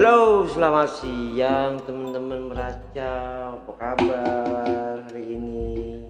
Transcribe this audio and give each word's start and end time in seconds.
Halo, 0.00 0.48
selamat 0.48 0.96
siang 0.96 1.76
teman-teman 1.84 2.48
meraca. 2.48 3.12
Apa 3.52 3.72
kabar 3.76 4.96
hari 5.04 5.36
ini? 5.36 6.08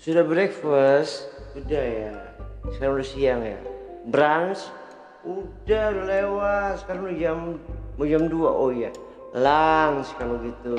Sudah 0.00 0.24
breakfast? 0.24 1.28
Udah 1.52 1.84
ya. 1.84 2.16
Sekarang 2.72 2.96
udah 2.96 3.04
siang 3.04 3.44
ya. 3.44 3.60
Brunch? 4.08 4.72
Udah, 5.20 5.92
lewat. 6.00 6.80
Sekarang 6.80 7.12
udah 7.12 7.16
jam 7.20 7.60
mau 8.00 8.08
jam 8.08 8.24
2. 8.24 8.40
Oh 8.40 8.72
iya. 8.72 8.88
Lunch 9.36 10.08
kalau 10.16 10.40
gitu. 10.40 10.76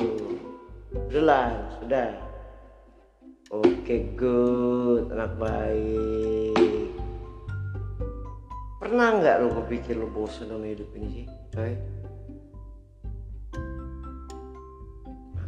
Udah 0.98 1.22
lunch, 1.22 1.78
sudah. 1.78 2.10
Oke, 3.54 4.18
good. 4.18 5.14
Anak 5.14 5.30
baik. 5.38 6.90
Pernah 8.82 9.14
nggak 9.22 9.46
lo 9.46 9.62
kepikir 9.62 9.94
lo 9.94 10.10
bosan 10.10 10.50
sama 10.50 10.66
hidup 10.66 10.90
ini 10.98 11.22
sih? 11.22 11.26
Coy? 11.54 11.95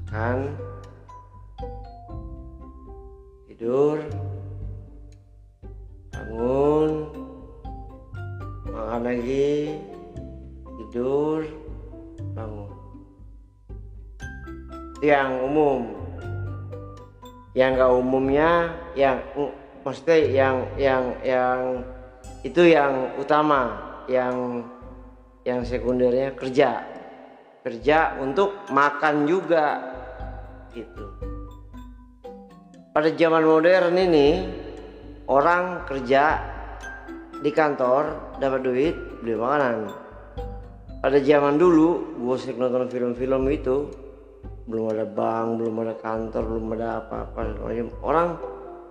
Makan. 0.09 0.57
Tidur. 3.45 4.01
Bangun. 6.09 6.91
Makan 8.73 9.01
lagi. 9.05 9.77
Tidur. 10.81 11.45
Bangun. 12.33 12.73
Itu 14.97 15.05
yang 15.05 15.45
umum. 15.45 15.93
Yang 17.53 17.70
gak 17.77 17.93
umumnya 17.93 18.51
yang 18.97 19.20
maksudnya 19.84 20.17
yang 20.25 20.56
yang 20.81 21.05
yang 21.20 21.61
itu 22.41 22.64
yang 22.64 23.12
utama 23.20 23.77
yang 24.09 24.64
yang 25.45 25.61
sekundernya 25.61 26.33
kerja. 26.33 26.81
Kerja 27.61 28.17
untuk 28.25 28.56
makan 28.73 29.29
juga 29.29 29.88
gitu. 30.83 31.05
Pada 32.95 33.15
zaman 33.15 33.45
modern 33.47 33.95
ini 33.95 34.29
orang 35.31 35.87
kerja 35.87 36.43
di 37.39 37.51
kantor 37.55 38.35
dapat 38.43 38.61
duit 38.67 38.95
beli 39.23 39.39
makanan. 39.39 39.91
Pada 40.98 41.19
zaman 41.23 41.55
dulu 41.62 42.19
gue 42.19 42.37
sering 42.39 42.59
nonton 42.59 42.91
film-film 42.91 43.47
itu 43.55 43.87
belum 44.67 44.91
ada 44.93 45.07
bank, 45.07 45.62
belum 45.62 45.75
ada 45.87 45.95
kantor, 45.95 46.43
belum 46.43 46.67
ada 46.75 46.89
apa-apa. 47.07 47.41
Orang 48.03 48.29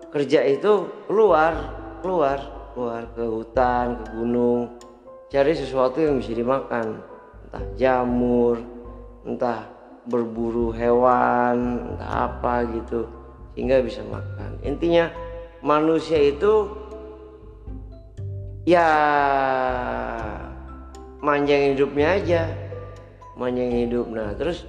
kerja 0.09 0.39
itu 0.47 0.87
keluar, 1.05 1.53
keluar, 1.99 2.39
keluar 2.71 3.11
ke 3.11 3.23
hutan, 3.27 3.99
ke 3.99 4.03
gunung, 4.15 4.79
cari 5.27 5.51
sesuatu 5.51 5.99
yang 5.99 6.23
bisa 6.23 6.31
dimakan, 6.31 7.03
entah 7.45 7.63
jamur, 7.75 8.55
entah 9.27 9.67
berburu 10.07 10.71
hewan 10.71 11.83
apa 11.99 12.63
gitu 12.71 13.07
sehingga 13.53 13.83
bisa 13.83 14.01
makan. 14.07 14.59
Intinya 14.63 15.11
manusia 15.59 16.17
itu 16.19 16.71
ya 18.63 18.87
manjang 21.19 21.75
hidupnya 21.75 22.07
aja 22.19 22.41
manjang 23.35 23.71
hidup. 23.85 24.07
Nah 24.07 24.33
terus 24.33 24.63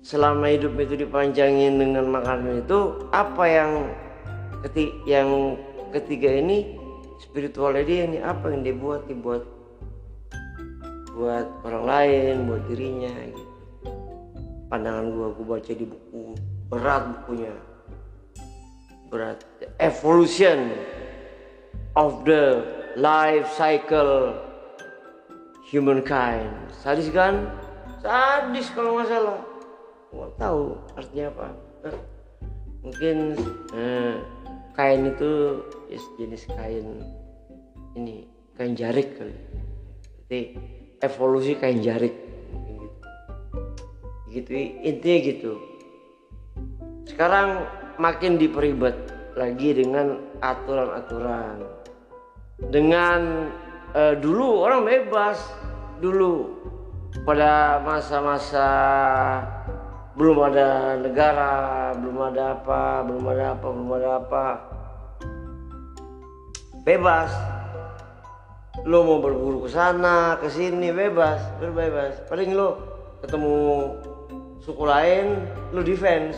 selama 0.00 0.48
hidup 0.54 0.78
itu 0.78 1.04
dipanjangin 1.04 1.82
dengan 1.82 2.06
makanan 2.08 2.62
itu 2.64 3.10
apa 3.10 3.44
yang 3.44 3.70
keti 4.64 4.94
yang 5.04 5.58
ketiga 5.90 6.30
ini 6.30 6.78
spiritualnya 7.18 7.82
dia 7.82 8.00
ini 8.06 8.18
apa 8.22 8.54
yang 8.54 8.62
dia 8.62 8.76
buat? 8.76 9.02
Dibuat 9.10 9.44
buat 11.16 11.48
orang 11.64 11.84
lain 11.88 12.34
buat 12.44 12.62
dirinya 12.68 13.08
gitu 13.08 13.45
pandangan 14.66 15.06
gua 15.14 15.28
gua 15.34 15.46
baca 15.58 15.72
di 15.72 15.86
buku 15.86 16.34
berat 16.66 17.02
bukunya. 17.14 17.54
Berat. 19.06 19.38
The 19.62 19.70
evolution 19.78 20.74
of 21.94 22.26
the 22.26 22.66
life 22.98 23.46
cycle 23.54 24.34
humankind. 25.70 26.50
Sadis 26.82 27.10
kan? 27.14 27.46
Sadis 28.02 28.66
kalau 28.74 28.98
nggak 28.98 29.08
salah. 29.08 29.40
Nggak 30.10 30.32
tahu 30.38 30.64
artinya 30.98 31.26
apa. 31.30 31.46
Mungkin 32.82 33.16
eh, 33.74 34.14
kain 34.74 35.02
itu 35.10 35.62
jenis 36.18 36.46
kain 36.50 36.86
ini 37.94 38.26
kain 38.58 38.74
jarik 38.74 39.14
kali. 39.14 39.36
Jadi 40.26 40.40
evolusi 40.98 41.54
kain 41.54 41.78
jarik 41.78 42.25
gitu 44.36 44.52
intinya 44.84 45.18
gitu. 45.24 45.52
Sekarang 47.08 47.64
makin 47.96 48.36
diperibet 48.36 48.96
lagi 49.32 49.72
dengan 49.72 50.20
aturan-aturan. 50.44 51.64
Dengan 52.68 53.48
uh, 53.96 54.14
dulu 54.16 54.64
orang 54.64 54.84
bebas 54.84 55.40
dulu. 56.04 56.52
Pada 57.24 57.80
masa-masa 57.80 58.68
belum 60.16 60.36
ada 60.52 61.00
negara 61.00 61.92
belum 61.96 62.32
ada 62.32 62.60
apa 62.60 63.04
belum 63.08 63.24
ada 63.32 63.44
apa 63.56 63.66
belum 63.72 63.90
ada 63.96 64.10
apa. 64.20 64.46
Bebas. 66.84 67.32
Lo 68.84 69.02
mau 69.02 69.24
berburu 69.24 69.64
ke 69.64 69.70
sana 69.72 70.36
ke 70.36 70.52
sini 70.52 70.92
bebas 70.92 71.40
berbebas. 71.56 72.20
Paling 72.28 72.52
lo 72.52 72.76
ketemu 73.24 73.56
suku 74.66 74.82
lain 74.82 75.46
lu 75.70 75.86
defense. 75.86 76.34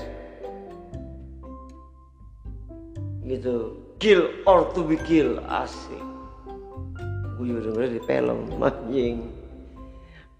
Gitu. 3.24 3.80
Kill 3.98 4.28
or 4.44 4.68
to 4.76 4.84
be 4.84 5.00
kill 5.08 5.40
asik. 5.48 6.04
Gue 7.40 7.50
juga 7.50 7.72
denger 7.72 7.96
di 7.96 8.02
film 8.04 8.40
anjing. 8.68 9.16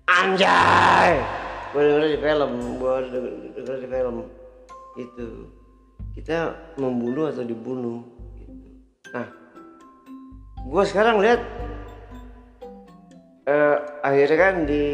Anjay! 0.05 1.19
Gue 1.73 1.83
denger 1.83 2.05
di 2.13 2.21
film 2.21 2.53
gue 2.77 2.95
denger 3.57 3.77
di 3.81 3.89
film. 3.89 4.17
Itu 4.95 5.27
kita 6.19 6.51
membunuh 6.83 7.31
atau 7.31 7.47
dibunuh 7.47 8.03
gitu. 8.35 8.83
nah 9.15 9.31
gue 10.67 10.83
sekarang 10.83 11.23
lihat 11.23 11.39
eh, 13.47 13.77
akhirnya 14.03 14.39
kan 14.43 14.55
di 14.67 14.87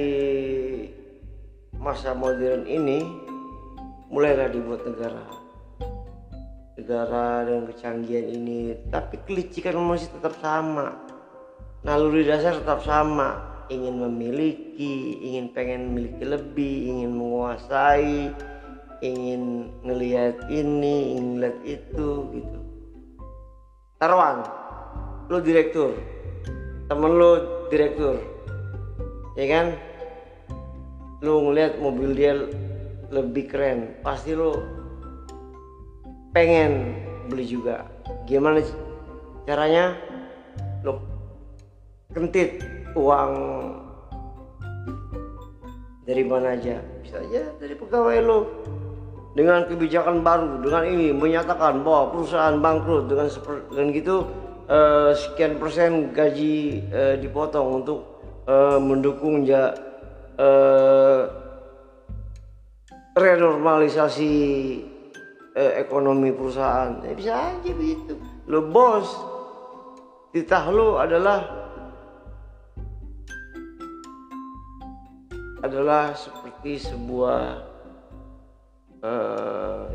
masa 1.84 2.17
modern 2.17 2.65
ini 2.65 3.05
mulailah 4.09 4.49
dibuat 4.49 4.89
negara. 4.89 5.21
Negara 6.81 7.45
dengan 7.45 7.69
kecanggihan 7.69 8.27
ini 8.33 8.89
tapi 8.89 9.21
kelicikan 9.28 9.77
masih 9.84 10.09
tetap 10.17 10.33
sama. 10.41 10.97
Naluri 11.84 12.25
dasar 12.25 12.56
tetap 12.56 12.81
sama. 12.89 13.53
Ingin 13.69 14.00
memiliki 14.00 15.21
ingin 15.25 15.53
pengen 15.53 15.93
memiliki 15.93 16.25
lebih 16.25 16.75
ingin 16.89 17.12
menguasai 17.17 18.33
ingin 19.05 19.73
ngelihat 19.84 20.49
ini 20.49 21.17
ingin 21.17 21.44
lihat 21.44 21.59
itu 21.69 22.09
gitu. 22.33 22.59
Taruhan 24.00 24.41
lo 25.28 25.37
direktur. 25.41 25.97
Temen 26.89 27.12
lo 27.12 27.33
direktur. 27.69 28.21
Ya 29.37 29.44
kan 29.53 29.67
lu 31.25 31.49
ngeliat 31.49 31.81
mobil 31.81 32.12
dia 32.12 32.37
lebih 33.09 33.49
keren 33.49 33.97
pasti 34.05 34.37
lu 34.37 34.61
pengen 36.37 37.00
beli 37.32 37.49
juga. 37.49 37.88
Gimana 38.29 38.61
caranya? 39.49 39.97
Lu 40.85 41.00
kentit 42.12 42.61
uang 42.93 43.32
dari 46.05 46.23
mana 46.29 46.53
aja? 46.53 46.85
Bisa 47.00 47.25
aja 47.25 47.49
dari 47.56 47.73
pegawai 47.73 48.19
lo 48.20 48.38
dengan 49.35 49.67
kebijakan 49.67 50.23
baru 50.23 50.62
dengan 50.62 50.82
ini 50.87 51.11
menyatakan 51.11 51.82
bahwa 51.82 52.15
perusahaan 52.15 52.55
bangkrut 52.61 53.11
dengan 53.11 53.27
dengan 53.73 53.87
gitu 53.91 54.17
eh, 54.70 55.11
sekian 55.17 55.59
persen 55.59 56.15
gaji 56.15 56.87
eh, 56.93 57.15
dipotong 57.19 57.82
untuk 57.82 57.99
eh, 58.47 58.79
mendukung 58.79 59.43
ja, 59.43 59.75
eh, 60.38 61.22
renormalisasi 63.14 64.32
eh, 65.54 65.72
ekonomi 65.82 66.34
perusahaan. 66.34 67.02
Ya 67.06 67.12
bisa 67.14 67.32
aja 67.34 67.70
begitu. 67.75 68.14
Lo 68.50 68.66
bos 68.69 69.08
titah 70.34 70.66
lo 70.75 70.98
adalah 70.98 71.62
adalah 75.62 76.12
seperti 76.12 76.82
sebuah 76.82 77.42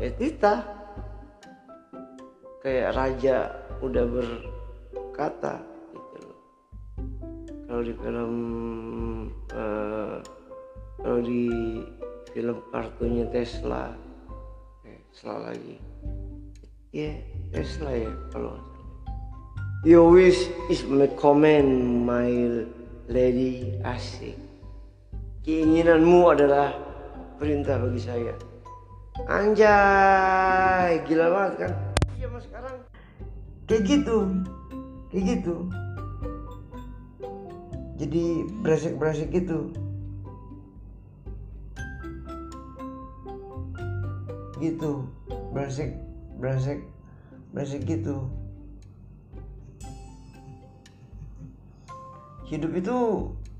eh, 0.00 0.12
titah 0.16 0.80
kayak 2.60 2.92
raja 2.92 3.36
udah 3.80 4.04
berkata 4.04 5.64
gitu 5.96 6.28
kalau 7.64 7.82
di 7.84 7.94
film 7.96 8.34
uh, 9.56 9.99
di 11.22 11.46
film 12.32 12.62
kartunya 12.72 13.26
Tesla. 13.28 13.92
Eh, 14.86 14.98
Tesla 15.12 15.50
lagi. 15.50 15.76
Ya 16.90 17.14
yeah, 17.14 17.16
Tesla 17.54 17.90
ya 17.94 18.10
kalau 18.34 18.58
Your 19.80 20.12
wish 20.12 20.52
is 20.68 20.84
my 20.84 21.08
comment 21.16 22.04
my 22.04 22.28
lady. 23.08 23.80
Asik. 23.80 24.36
Keinginanmu 25.40 26.28
adalah 26.28 26.76
perintah 27.40 27.80
bagi 27.80 28.00
saya. 28.04 28.36
Anjay 29.24 31.00
gila 31.08 31.32
banget 31.32 31.54
kan? 31.64 31.72
Iya 32.20 32.28
mas 32.28 32.44
sekarang. 32.44 32.76
Kayak 33.64 33.82
gitu. 33.88 34.16
Kayak 35.08 35.24
gitu. 35.32 35.54
Jadi 37.96 38.24
beresek-beresek 38.60 39.32
gitu 39.32 39.72
gitu. 44.60 45.08
Beresek 45.56 45.96
beresek 46.36 46.84
beresek 47.50 47.82
gitu. 47.88 48.28
Hidup 52.46 52.72
itu 52.76 52.96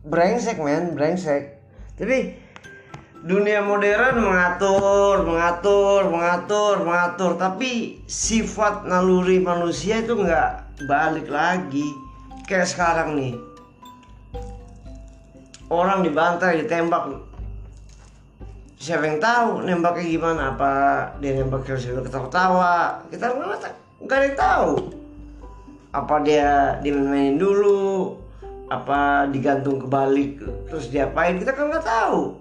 brengsek 0.04 0.58
men 0.60 0.94
brengsek. 0.94 1.62
Tapi 1.94 2.34
dunia 3.20 3.60
modern 3.60 4.24
mengatur 4.24 5.24
mengatur 5.24 6.10
mengatur 6.10 6.74
mengatur. 6.84 7.30
Tapi 7.40 8.02
sifat 8.04 8.84
naluri 8.84 9.40
manusia 9.40 10.02
itu 10.04 10.16
nggak 10.18 10.84
balik 10.88 11.28
lagi. 11.30 11.86
Kayak 12.48 12.68
sekarang 12.68 13.14
nih. 13.14 13.34
Orang 15.70 16.02
dibantai 16.02 16.66
ditembak 16.66 17.29
siapa 18.80 19.04
yang 19.04 19.20
tahu 19.20 19.60
nembaknya 19.68 20.08
gimana 20.08 20.42
apa 20.56 20.72
dia 21.20 21.36
nembak 21.36 21.68
sambil 21.68 22.00
ketawa-tawa. 22.00 23.04
Kita 23.12 23.28
nggak 23.28 23.60
nggak 24.08 24.16
ada 24.16 24.26
yang 24.26 24.38
tahu. 24.40 24.72
Apa 25.92 26.14
dia 26.24 26.80
dimainin 26.80 27.36
dulu 27.36 28.16
apa 28.70 29.26
digantung 29.28 29.82
kebalik 29.82 30.40
terus 30.70 30.88
diapain 30.88 31.36
kita 31.36 31.52
kan 31.52 31.68
nggak 31.68 31.84
tahu. 31.84 32.40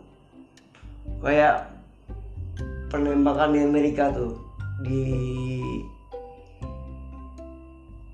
Kayak 1.19 1.67
penembakan 2.87 3.51
di 3.51 3.59
Amerika 3.59 4.07
tuh 4.15 4.39
di 4.79 5.03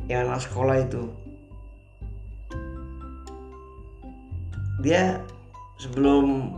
yang 0.09 0.25
anak 0.33 0.41
sekolah 0.41 0.81
itu. 0.81 1.05
Dia 4.81 5.21
sebelum 5.77 6.53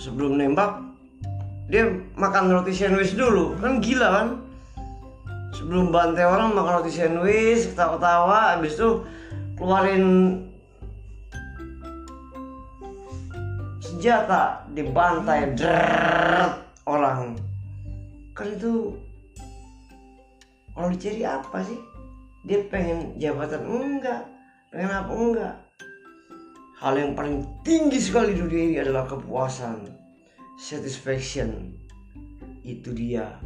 sebelum 0.00 0.40
nembak 0.40 0.80
dia 1.72 1.88
makan 2.20 2.52
roti 2.52 2.74
sandwich 2.74 3.16
dulu. 3.16 3.56
Kan 3.56 3.80
gila 3.80 4.08
kan? 4.12 4.28
Sebelum 5.56 5.88
bantai 5.88 6.28
orang 6.28 6.52
makan 6.52 6.84
roti 6.84 6.92
sandwich 6.92 7.72
ketawa-tawa 7.72 8.56
habis 8.56 8.76
itu 8.76 9.00
keluarin 9.56 10.04
senjata 13.80 14.68
dibantai 14.76 15.56
deret 15.56 16.60
orang. 16.84 17.40
Kan 18.36 18.52
itu 18.52 18.92
kalau 20.76 20.88
dicari 20.92 21.22
apa 21.24 21.58
sih? 21.64 21.78
Dia 22.42 22.58
pengen 22.68 23.16
jabatan? 23.22 23.64
Enggak. 23.64 24.28
Pengen 24.74 24.92
apa? 24.92 25.10
Enggak 25.14 25.54
hal 26.82 26.98
yang 26.98 27.14
paling 27.14 27.46
tinggi 27.62 28.02
sekali 28.02 28.34
di 28.34 28.42
dunia 28.42 28.62
ini 28.66 28.76
adalah 28.82 29.06
kepuasan 29.06 29.86
satisfaction. 30.58 31.78
Itu 32.66 32.90
dia 32.90 33.38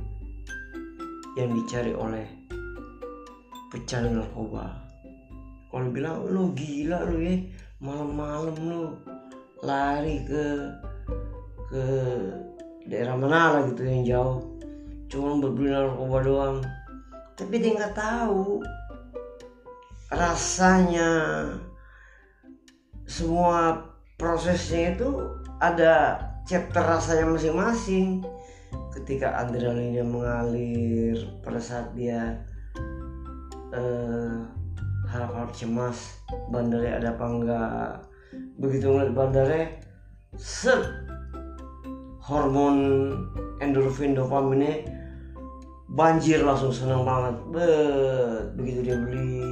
yang 1.37 1.53
dicari 1.53 1.93
oleh 1.93 2.25
pecandu 3.69 4.17
narkoba. 4.17 4.73
Kalau 5.69 5.93
bilang 5.93 6.25
lu 6.25 6.56
gila 6.56 7.05
lu 7.12 7.21
ya 7.21 7.37
malam-malam 7.77 8.56
lu 8.56 8.97
lari 9.61 10.25
ke 10.25 10.73
ke 11.69 11.85
daerah 12.89 13.21
mana 13.21 13.61
lah 13.61 13.62
gitu 13.69 13.85
yang 13.85 14.03
jauh. 14.09 14.37
Cuma 15.12 15.37
berbeli 15.37 15.77
narkoba 15.77 16.19
doang. 16.25 16.59
Tapi 17.37 17.61
dia 17.61 17.77
nggak 17.77 18.00
tahu 18.00 18.65
rasanya 20.09 21.12
semua 23.06 23.87
prosesnya 24.19 24.99
itu 24.99 25.11
ada 25.62 26.19
chapter 26.44 26.82
rasanya 26.82 27.31
masing-masing. 27.31 28.26
Ketika 28.93 29.47
adrenalinnya 29.47 30.03
mengalir 30.03 31.17
pada 31.41 31.62
saat 31.62 31.94
dia 31.94 32.43
uh, 33.70 34.43
harap-harap 35.06 35.55
cemas 35.55 36.19
bandarnya 36.50 36.99
ada 36.99 37.08
apa 37.14 37.25
enggak. 37.25 37.91
Begitu 38.58 38.91
ngeliat 38.91 39.12
bandarnya 39.14 39.64
set! 40.35 40.82
Hormon 42.26 43.14
endorfin 43.62 44.19
dopaminnya 44.19 44.82
banjir 45.94 46.43
langsung 46.43 46.75
senang 46.75 47.06
banget. 47.06 47.38
Bet, 47.55 48.44
begitu 48.58 48.82
dia 48.82 48.99
beli 48.99 49.47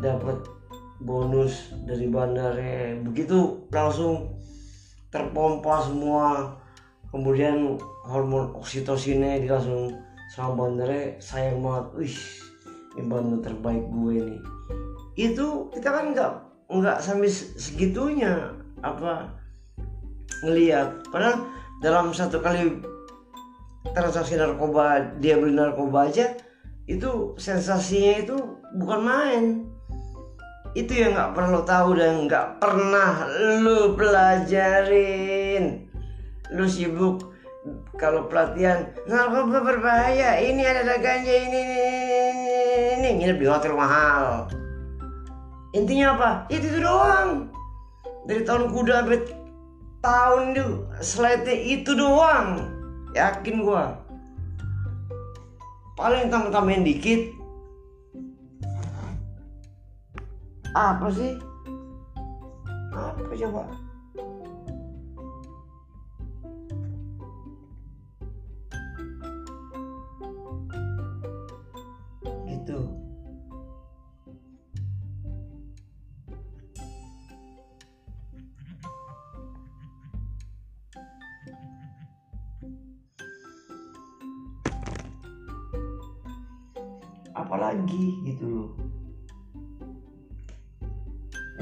dapat 0.00 0.53
bonus 1.04 1.76
dari 1.84 2.08
bandarnya 2.08 2.98
begitu 3.04 3.68
langsung 3.68 4.34
terpompa 5.12 5.84
semua. 5.84 6.56
Kemudian 7.14 7.78
hormon 8.02 8.50
oksitosinnya 8.58 9.38
dia 9.38 9.54
langsung 9.54 9.94
sama 10.34 10.66
bandarnya 10.66 11.14
sayang 11.22 11.62
banget. 11.62 11.86
Wih 11.94 12.18
ini 12.94 13.02
bandar 13.06 13.38
terbaik 13.42 13.84
gue 13.90 14.16
nih. 14.18 14.40
Itu 15.14 15.70
kita 15.70 15.88
kan 15.94 16.04
nggak 16.10 16.32
nggak 16.70 16.98
sampai 16.98 17.30
segitunya 17.30 18.50
apa 18.82 19.30
ngelihat 20.42 21.06
padahal 21.08 21.46
dalam 21.80 22.10
satu 22.10 22.40
kali 22.40 22.80
transaksi 23.92 24.34
narkoba 24.34 25.14
dia 25.20 25.36
beli 25.36 25.54
narkoba 25.54 26.08
aja 26.08 26.34
itu 26.84 27.32
sensasinya 27.36 28.24
itu 28.24 28.36
bukan 28.76 29.00
main 29.00 29.44
itu 30.74 30.90
yang 30.90 31.14
nggak 31.14 31.38
perlu 31.38 31.62
tahu 31.62 31.94
dan 31.94 32.26
nggak 32.26 32.58
pernah 32.58 33.30
lu 33.62 33.94
pelajarin. 33.94 35.86
Lu 36.50 36.66
sibuk 36.66 37.30
kalau 37.94 38.26
pelatihan 38.26 38.90
narkoba 39.06 39.62
berbahaya. 39.62 40.34
Ini 40.42 40.62
ada 40.66 40.82
dagangnya 40.82 41.34
ini 41.46 41.58
ini 41.62 41.78
ini 42.98 43.08
nginep 43.22 43.38
di 43.38 43.46
hotel 43.46 43.78
mahal. 43.78 44.50
Intinya 45.74 46.18
apa? 46.18 46.30
Itu, 46.50 46.66
itu 46.70 46.78
doang. 46.82 47.50
Dari 48.26 48.42
tahun 48.42 48.70
kuda 48.74 49.06
sampai 49.06 49.20
tahun 50.02 50.42
itu 50.54 50.66
slide 51.02 51.50
itu 51.50 51.90
doang. 51.94 52.66
Yakin 53.14 53.62
gua. 53.62 54.02
Paling 55.94 56.26
tambah-tambahin 56.34 56.82
dikit 56.82 57.43
apa 60.74 61.06
sih? 61.14 61.38
Apa 62.90 63.32
coba? 63.38 63.62
Gitu 72.50 73.04
apalagi 87.34 88.22
gitu 88.22 88.46
loh 88.46 88.83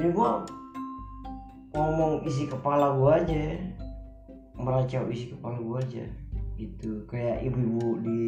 ini 0.03 0.11
gua 0.11 0.43
ngomong 1.71 2.27
isi 2.27 2.43
kepala 2.51 2.91
gua 2.99 3.23
aja. 3.23 3.55
Meracau 4.59 5.07
isi 5.07 5.31
kepala 5.31 5.63
gua 5.63 5.79
aja. 5.79 6.03
Gitu. 6.59 7.07
Kayak 7.07 7.47
ibu-ibu 7.47 8.03
di 8.03 8.19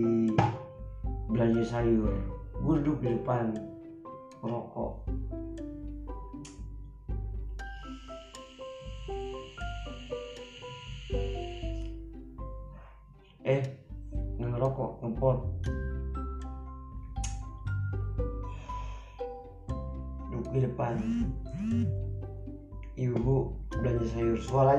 belanja 1.27 1.67
sayur. 1.67 2.15
Gua 2.63 2.79
duduk 2.79 3.03
di 3.03 3.20
depan 3.20 3.60
rokok 4.39 5.03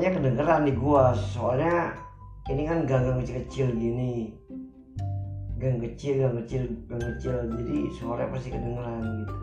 suaranya 0.06 0.22
kedengeran 0.22 0.62
di 0.70 0.74
gua. 0.78 1.04
Soalnya 1.18 1.98
ini 2.46 2.62
kan 2.62 2.86
gang-gang 2.86 3.18
kecil-kecil 3.26 3.74
gini. 3.74 4.38
Gang 5.58 5.82
kecil 5.82 6.22
gang 6.22 6.36
kecil 6.46 6.62
gang 6.86 7.02
kecil. 7.02 7.34
Jadi 7.50 7.76
suara 7.98 8.30
pasti 8.30 8.54
kedengeran 8.54 9.02
gitu. 9.02 9.34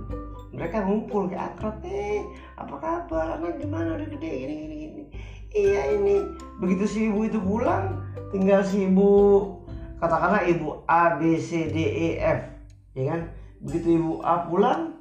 Mereka 0.55 0.87
ngumpul 0.87 1.27
kayak 1.27 1.59
akrab 1.59 1.83
eh 1.83 2.23
apa 2.55 2.75
kabar? 2.79 3.43
Anak 3.43 3.59
gimana? 3.59 3.99
Udah 3.99 4.07
gede 4.07 4.31
gini 4.31 4.53
gini 4.55 4.75
gini. 4.79 5.03
Iya 5.51 5.81
ini 5.99 6.15
begitu 6.63 6.87
si 6.87 6.99
ibu 7.11 7.27
itu 7.27 7.43
pulang 7.43 7.99
tinggal 8.31 8.63
si 8.63 8.87
ibu 8.87 9.11
katakanlah 9.99 10.47
ibu 10.47 10.79
A 10.87 11.19
B 11.19 11.43
C 11.43 11.67
D 11.75 11.77
E 11.83 12.09
F 12.23 12.39
ya 12.95 13.03
kan? 13.11 13.21
Begitu 13.59 13.99
ibu 13.99 14.23
A 14.23 14.47
pulang 14.47 14.95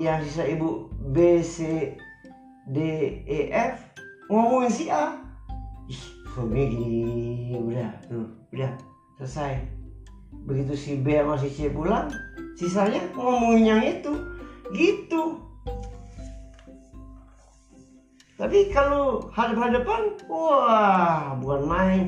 yang 0.00 0.24
sisa 0.24 0.48
ibu 0.48 0.88
B 1.12 1.44
C 1.44 1.92
D 2.64 2.78
E 3.28 3.52
F 3.52 3.84
ngomongin 4.28 4.72
si 4.72 4.84
A. 4.92 5.16
Ih 5.88 6.02
suaminya 6.36 6.64
gini, 6.68 7.56
udah 7.56 7.90
tuh 8.06 8.28
udah 8.52 8.72
selesai. 9.16 9.64
Begitu 10.44 10.72
si 10.76 10.92
B 11.00 11.16
sama 11.16 11.40
si 11.40 11.48
C 11.48 11.72
pulang 11.72 12.12
sisanya 12.54 13.00
ngomongin 13.16 13.64
yang 13.64 13.82
itu. 13.82 14.12
Gitu. 14.76 15.22
Tapi 18.38 18.70
kalau 18.70 19.26
hadap-hadapan 19.34 20.14
wah 20.30 21.34
bukan 21.40 21.62
main. 21.66 22.04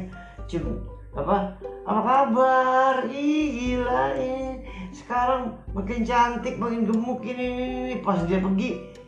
Cuma 0.47 0.79
apa 1.17 1.59
apa 1.89 2.01
kabar? 2.05 2.95
Ih 3.09 3.49
gila 3.51 4.15
ini. 4.15 4.63
Sekarang 4.95 5.57
makin 5.73 6.07
cantik 6.07 6.61
makin 6.61 6.87
gemuk 6.87 7.25
ini, 7.25 7.47
ini. 7.95 7.95
pas 8.05 8.23
dia 8.29 8.39
pergi 8.43 9.00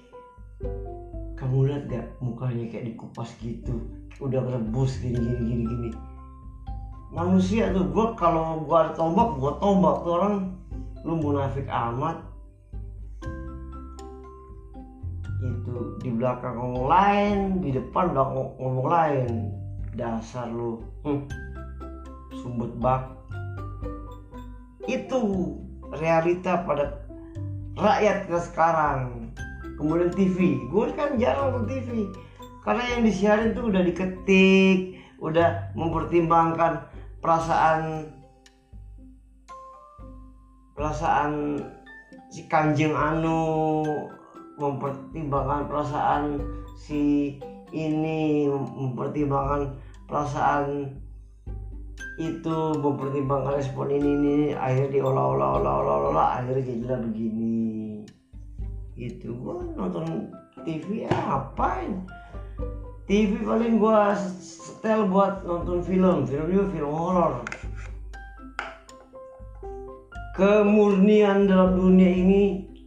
lihat 1.60 1.92
gak 1.92 2.06
mukanya 2.24 2.64
kayak 2.72 2.96
dikupas 2.96 3.28
gitu? 3.44 3.76
Udah 4.16 4.40
rebus 4.40 4.96
gini 5.04 5.20
gini 5.20 5.42
gini 5.44 5.64
gini. 5.68 5.90
Manusia 7.12 7.68
tuh 7.76 7.84
gua 7.92 8.16
kalau 8.16 8.64
ada 8.72 8.96
tombak 8.96 9.36
gua 9.36 9.52
tombak 9.60 9.96
tuh 10.00 10.12
orang. 10.16 10.34
Lu 11.04 11.20
munafik 11.20 11.68
amat. 11.68 12.24
Itu 15.42 16.00
di 16.00 16.10
belakang 16.14 16.56
ngomong 16.56 16.86
lain 16.88 17.38
di 17.60 17.70
depan 17.76 18.16
udah 18.16 18.26
ngomong 18.56 18.88
lain. 18.88 19.32
Dasar 19.92 20.48
lu. 20.48 20.80
Hmm. 21.04 21.28
sumbut 22.40 22.72
bak. 22.80 23.12
Itu 24.88 25.52
realita 25.92 26.64
pada 26.64 27.04
rakyat 27.76 28.32
sekarang 28.40 29.21
kemudian 29.82 30.14
TV 30.14 30.62
gue 30.70 30.84
kan 30.94 31.18
jarang 31.18 31.50
nonton 31.50 31.66
TV 31.66 32.06
karena 32.62 32.82
yang 32.94 33.02
disiarin 33.02 33.50
tuh 33.58 33.66
udah 33.66 33.82
diketik 33.82 35.02
udah 35.18 35.74
mempertimbangkan 35.74 36.86
perasaan 37.18 38.06
perasaan 40.78 41.58
si 42.30 42.46
kanjeng 42.46 42.94
anu 42.94 43.82
mempertimbangkan 44.56 45.66
perasaan 45.66 46.38
si 46.78 47.34
ini 47.74 48.46
mempertimbangkan 48.50 49.74
perasaan 50.06 50.96
itu 52.20 52.56
mempertimbangkan 52.78 53.58
respon 53.58 53.88
ini 53.88 54.08
ini 54.20 54.36
akhirnya 54.52 55.00
diolah-olah 55.00 55.48
olah-olah 55.58 55.96
olah 56.12 56.26
akhirnya 56.38 56.62
jadilah 56.68 56.98
begini 57.00 57.71
itu 59.10 59.34
gua 59.34 59.66
nonton 59.74 60.30
TV 60.62 61.10
ya 61.10 61.10
TV 63.10 63.34
paling 63.42 63.82
gua 63.82 64.14
setel 64.14 65.10
buat 65.10 65.42
nonton 65.42 65.82
film 65.82 66.22
film 66.22 66.46
juga 66.46 66.64
film 66.70 66.92
horor. 66.94 67.34
Kemurnian 70.32 71.44
dalam 71.50 71.76
dunia 71.76 72.08
ini 72.08 72.42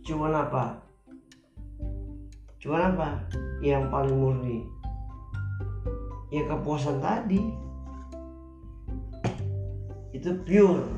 cuma 0.07 0.31
apa? 0.33 0.81
Cuma 2.57 2.89
apa? 2.89 3.21
Yang 3.61 3.85
paling 3.91 4.17
murni. 4.17 4.57
Ya 6.33 6.41
kepuasan 6.49 7.03
tadi. 7.03 7.37
Itu 10.09 10.41
pure 10.41 10.89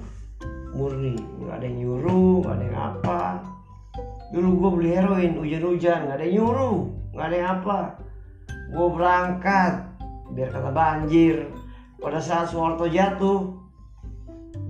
murni. 0.72 1.20
Nggak 1.42 1.58
ada 1.58 1.66
yang 1.68 1.78
nyuruh 1.84 2.34
nggak 2.46 2.56
ada 2.56 2.64
yang 2.64 2.80
apa 2.80 3.22
dulu 4.32 4.50
gue 4.60 4.70
beli 4.80 4.90
heroin 4.92 5.40
hujan-hujan 5.40 6.08
nggak 6.08 6.18
ada 6.20 6.26
yang 6.28 6.36
nyuruh 6.44 6.78
nggak 7.16 7.28
ada 7.28 7.36
yang 7.36 7.50
apa. 7.62 7.80
Gue 8.68 8.88
berangkat 8.92 9.74
biar 10.36 10.50
kata 10.52 10.72
banjir. 10.76 11.38
Pada 11.98 12.22
saat 12.22 12.54
Soeharto 12.54 12.86
jatuh 12.86 13.58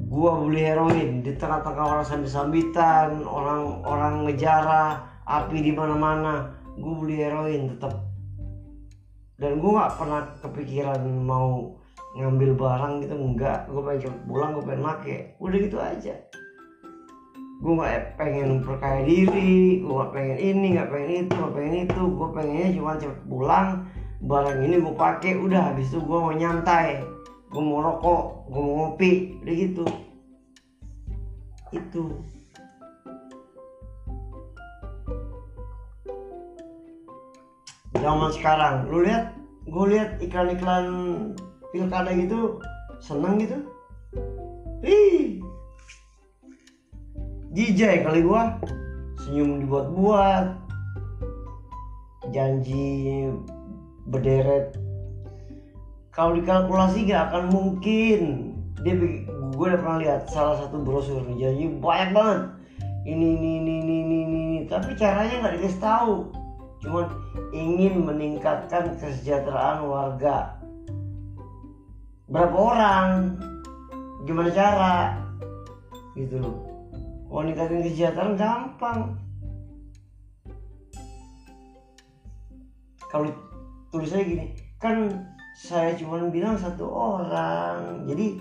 gue 0.07 0.31
beli 0.47 0.63
heroin 0.63 1.19
di 1.19 1.35
tengah-tengah 1.35 1.83
orang 1.83 2.05
sambil-sambitan 2.07 3.27
orang 3.27 3.83
orang 3.83 4.13
ngejara 4.29 5.03
api 5.27 5.59
di 5.59 5.75
mana-mana. 5.75 6.55
Gue 6.77 6.93
beli 7.03 7.19
heroin 7.19 7.73
tetap 7.73 8.07
dan 9.37 9.61
gue 9.61 9.69
nggak 9.69 9.93
pernah 10.01 10.33
kepikiran 10.41 11.01
mau 11.05 11.77
ngambil 12.17 12.57
barang 12.57 12.93
gitu 13.05 13.13
enggak 13.13 13.69
gue 13.69 13.81
pengen 13.85 14.13
pulang 14.29 14.55
gue 14.55 14.63
pengen 14.63 14.81
make. 14.85 15.17
Udah 15.41 15.57
gitu 15.57 15.77
aja 15.81 16.13
gue 17.57 17.73
nggak 17.73 18.21
pengen 18.21 18.61
perkaya 18.61 19.01
diri 19.01 19.81
gue 19.81 19.89
nggak 19.89 20.13
pengen 20.13 20.37
ini 20.37 20.67
nggak 20.77 20.89
pengen 20.93 21.11
itu 21.25 21.33
nggak 21.33 21.53
pengen 21.57 21.75
itu. 21.89 22.01
Gue 22.13 22.27
pengennya 22.29 22.67
cuma 22.77 22.91
cepet 23.01 23.19
pulang 23.25 23.69
barang 24.17 24.59
ini 24.61 24.75
gue 24.81 24.95
pakai 24.97 25.33
udah 25.41 25.61
habis 25.73 25.89
itu 25.89 25.99
gue 26.01 26.17
mau 26.17 26.33
nyantai. 26.33 27.01
Gue 27.49 27.61
mau 27.63 27.81
rokok 27.81 28.23
gue 28.53 28.61
mau 28.61 28.73
ngopi 28.77 29.11
udah 29.41 29.55
gitu. 29.57 29.85
Itu. 31.73 32.03
Zaman 37.97 38.29
sekarang 38.37 38.85
lu 38.93 39.01
lihat 39.01 39.33
gue 39.65 39.85
lihat 39.89 40.21
iklan-iklan 40.21 40.85
pilkada 41.73 42.13
gitu 42.13 42.61
seneng 43.01 43.41
gitu. 43.41 43.57
Ih 44.85 45.41
jijai 47.51 48.03
kali 48.03 48.23
gua. 48.23 48.59
Senyum 49.23 49.63
dibuat-buat. 49.63 50.45
Janji 52.31 53.27
berderet. 54.07 54.75
Kalau 56.11 56.35
dikalkulasi 56.35 57.07
gak 57.07 57.31
akan 57.31 57.43
mungkin. 57.53 58.21
Dia 58.85 58.93
gue 58.93 59.65
udah 59.65 59.79
pernah 59.79 59.99
lihat 60.01 60.21
salah 60.29 60.59
satu 60.59 60.81
brosur. 60.81 61.23
Janji 61.35 61.71
banyak 61.79 62.11
banget. 62.13 62.41
Ini 63.07 63.27
ini 63.39 63.51
ini 63.63 63.73
ini 63.79 63.95
ini, 64.03 64.19
ini. 64.27 64.59
tapi 64.67 64.91
caranya 64.99 65.39
nggak 65.39 65.55
dikasih 65.55 65.79
tahu. 65.79 66.13
Cuman 66.83 67.07
ingin 67.55 68.03
meningkatkan 68.03 68.99
kesejahteraan 68.99 69.87
warga. 69.87 70.59
Berapa 72.27 72.57
orang? 72.59 73.07
Gimana 74.27 74.51
cara? 74.51 75.15
Gitu 76.19 76.35
loh 76.43 76.66
mau 77.27 77.43
ningkatin 77.43 77.83
kesejahteraan 77.83 78.35
gampang. 78.39 78.99
Kalau 83.07 83.31
tulisannya 83.91 84.25
gini 84.27 84.45
kan 84.79 85.11
saya 85.55 85.95
cuma 85.95 86.23
bilang 86.31 86.55
satu 86.55 86.87
orang. 86.87 88.07
Jadi 88.07 88.39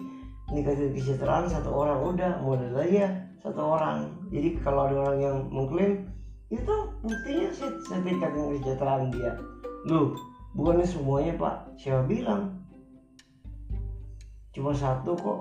ningkatin 0.54 0.94
kesejahteraan 0.94 1.50
satu 1.50 1.70
orang 1.70 1.98
udah 2.02 2.32
modal 2.42 2.78
aja 2.78 3.10
satu 3.42 3.62
orang. 3.62 4.10
Jadi 4.30 4.58
kalau 4.62 4.90
ada 4.90 4.96
orang 5.06 5.18
yang 5.18 5.36
mengklaim 5.50 6.06
itu 6.46 6.74
buktinya 7.02 7.50
sih 7.50 7.70
sertifikat 7.86 8.30
kesejahteraan 8.34 9.10
dia. 9.10 9.34
Lu 9.86 10.14
bukannya 10.54 10.86
semuanya 10.86 11.34
pak? 11.34 11.54
Siapa 11.78 12.06
bilang? 12.06 12.62
Cuma 14.54 14.70
satu 14.72 15.12
kok. 15.18 15.40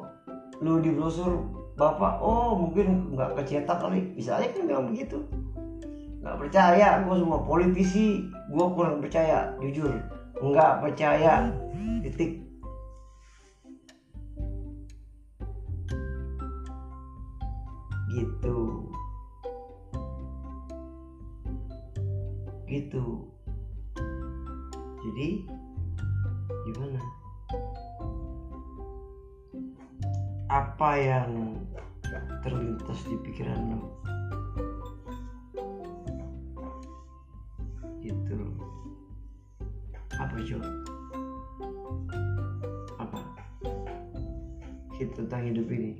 Lu 0.59 0.81
di 0.81 0.91
brosur 0.91 1.54
bapak 1.75 2.24
oh 2.24 2.55
mungkin 2.55 3.12
nggak 3.13 3.36
kecetak 3.39 3.77
kali. 3.84 4.15
Bisa 4.15 4.39
aja 4.39 4.48
kan 4.51 4.63
bilang 4.67 4.88
begitu. 4.91 5.20
Nggak 6.24 6.38
percaya 6.48 7.03
gue 7.03 7.15
semua 7.20 7.39
politisi 7.44 8.24
gue 8.50 8.65
kurang 8.74 9.03
percaya. 9.03 9.53
Jujur 9.60 9.91
nggak 10.39 10.74
percaya. 10.84 11.51
Titik. 12.01 12.44
Gitu. 18.15 18.58
Gitu. 22.65 23.05
Jadi 25.05 25.27
gimana 26.65 27.25
apa 30.45 30.89
yang 31.01 31.57
terlintas 32.45 33.01
di 33.09 33.17
pikiran 33.25 33.73
lo 33.73 33.81
itu 38.05 38.37
apa 40.21 40.37
coba 40.37 40.69
apa? 43.01 43.19
Hit 44.95 45.11
tentang 45.17 45.41
hidup 45.49 45.67
ini. 45.73 45.91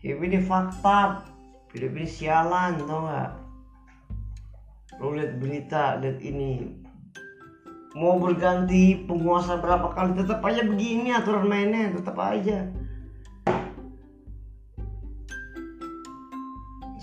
Hidup 0.00 0.20
ini 0.22 0.38
fakta. 0.40 1.26
Hidup 1.74 1.92
ini 1.98 2.08
sialan 2.08 2.80
tau 2.86 3.10
gak 3.10 3.30
lo 5.02 5.18
lihat 5.18 5.42
berita 5.42 5.98
lihat 5.98 6.22
ini. 6.22 6.78
Mau 7.98 8.16
berganti 8.16 9.04
penguasa 9.04 9.58
berapa 9.60 9.92
kali 9.92 10.16
tetap 10.16 10.40
aja 10.46 10.64
begini 10.64 11.12
aturan 11.12 11.44
mainnya 11.50 11.92
tetap 11.92 12.16
aja 12.16 12.72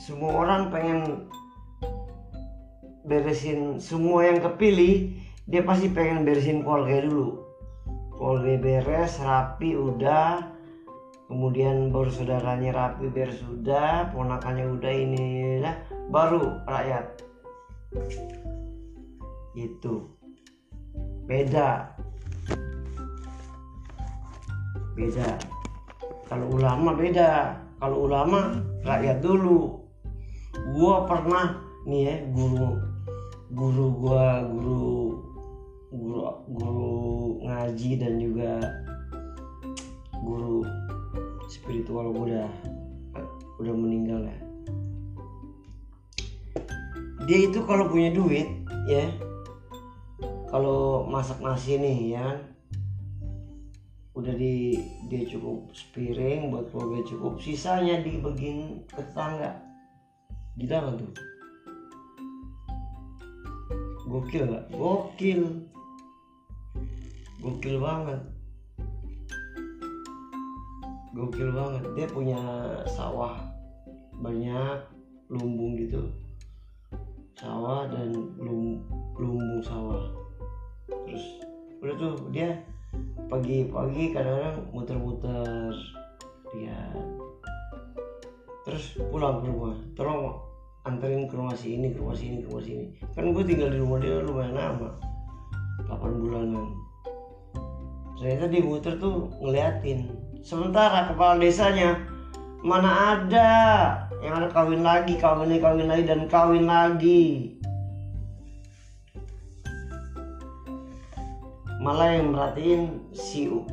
semua 0.10 0.42
orang 0.42 0.74
pengen 0.74 1.30
beresin 3.06 3.78
semua 3.78 4.26
yang 4.26 4.42
kepilih 4.42 5.14
dia 5.46 5.62
pasti 5.62 5.86
pengen 5.94 6.26
beresin 6.26 6.66
keluarga 6.66 7.06
dulu. 7.06 7.46
Keluarga 8.18 8.54
beres 8.58 9.22
rapi 9.22 9.78
udah. 9.78 10.50
Kemudian 11.30 11.94
baru 11.94 12.10
saudaranya 12.10 12.74
rapi 12.74 13.06
beres 13.14 13.38
sudah 13.38 14.10
ponakannya 14.10 14.66
udah 14.66 14.94
ini 14.94 15.62
udah 15.62 15.78
baru 16.10 16.58
rakyat. 16.66 17.06
Itu 19.54 20.10
beda. 21.30 21.94
Beda. 24.98 25.30
Kalau 26.26 26.50
ulama 26.58 26.98
beda. 26.98 27.62
Kalau 27.78 28.10
ulama 28.10 28.58
rakyat 28.86 29.22
dulu 29.22 29.79
gua 30.76 31.08
pernah 31.08 31.60
nih 31.88 32.02
ya 32.06 32.16
guru 32.32 32.80
guru 33.54 33.86
gua 33.98 34.46
guru 34.46 34.90
guru 35.90 36.20
guru 36.54 36.94
ngaji 37.44 37.92
dan 37.98 38.22
juga 38.22 38.62
guru 40.22 40.62
spiritual 41.50 42.14
gua 42.14 42.24
udah 42.30 42.50
udah 43.60 43.74
meninggal 43.76 44.24
ya. 44.24 44.40
Dia 47.28 47.40
itu 47.46 47.60
kalau 47.68 47.92
punya 47.92 48.10
duit 48.16 48.48
ya 48.90 49.06
kalau 50.50 51.06
masak 51.06 51.38
nasi 51.46 51.78
nih 51.78 52.18
ya 52.18 52.42
udah 54.18 54.34
di 54.36 54.76
dia 55.08 55.24
cukup 55.30 55.70
sepiring 55.72 56.50
buat 56.50 56.74
keluarga 56.74 57.06
cukup 57.06 57.38
sisanya 57.40 58.02
dibagiin 58.02 58.84
ke 58.90 59.00
tetangga 59.00 59.69
gila 60.60 60.78
kan 60.84 60.94
tuh? 61.00 61.14
Gokil 64.10 64.44
gak 64.52 64.66
gokil. 64.76 65.42
Gokil 67.40 67.76
banget. 67.80 68.22
Gokil 71.16 71.50
banget. 71.56 71.84
Dia 71.96 72.08
punya 72.12 72.42
sawah 72.90 73.40
banyak 74.20 74.84
lumbung 75.32 75.80
gitu. 75.80 76.04
Sawah 77.40 77.88
dan 77.88 78.12
lum, 78.36 78.84
lumbung 79.16 79.64
sawah. 79.64 80.12
Terus 81.08 81.26
udah 81.80 81.96
tuh 81.96 82.16
dia 82.36 82.60
pagi-pagi 83.30 84.12
kadang-kadang 84.12 84.58
muter-muter 84.74 85.72
dia 86.50 86.76
terus 88.66 88.98
pulang 89.14 89.40
ke 89.40 89.48
rumah. 89.48 89.78
Tolong 89.94 90.49
anterin 90.90 91.30
ke 91.30 91.38
rumah 91.38 91.54
si 91.54 91.78
ini 91.78 91.94
ke 91.94 92.02
rumah 92.02 92.18
si 92.18 92.34
ini 92.34 92.42
ke 92.42 92.50
rumah 92.50 92.64
si 92.66 92.72
ini 92.74 92.86
kan 93.14 93.30
gue 93.30 93.44
tinggal 93.46 93.70
di 93.70 93.78
rumah 93.78 94.02
dia 94.02 94.18
lumayan 94.26 94.58
lama 94.58 94.90
8 95.90 96.22
bulanan. 96.22 96.70
Ternyata 98.20 98.46
dia 98.52 98.62
muter 98.62 98.94
tuh 99.00 99.32
ngeliatin. 99.40 100.12
Sementara 100.44 101.10
kepala 101.10 101.40
desanya 101.40 101.98
mana 102.60 103.16
ada 103.16 103.50
yang 104.20 104.44
ada 104.44 104.52
kawin 104.52 104.84
lagi 104.84 105.16
kawin 105.16 105.48
lagi 105.48 105.64
kawin 105.64 105.88
lagi 105.88 106.04
dan 106.04 106.22
kawin 106.28 106.66
lagi. 106.68 107.56
Malah 111.80 112.20
yang 112.20 112.36
merhatiin 112.36 113.08
si 113.16 113.48
U. 113.48 113.64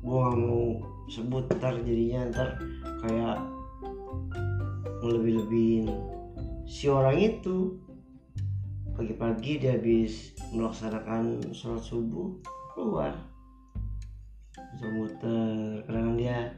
Gak 0.00 0.32
mau 0.40 0.80
sebut 1.12 1.44
ntar 1.52 1.76
jadinya 1.84 2.32
ntar 2.32 2.48
kayak 3.04 3.36
ngelebih-lebihin 5.00 5.88
si 6.70 6.86
orang 6.86 7.18
itu 7.18 7.80
pagi-pagi 8.94 9.58
dia 9.58 9.80
habis 9.80 10.36
melaksanakan 10.52 11.40
sholat 11.56 11.80
subuh 11.80 12.36
keluar. 12.76 13.16
Bisa 14.54 14.86
muter 14.92 15.82
kadang 15.88 16.20
dia 16.20 16.52